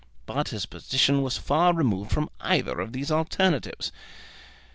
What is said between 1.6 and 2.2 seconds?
removed